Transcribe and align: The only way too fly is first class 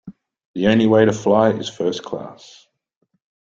The 0.55 0.65
only 0.65 0.87
way 0.87 1.05
too 1.05 1.11
fly 1.11 1.51
is 1.51 1.69
first 1.69 2.01
class 2.01 2.65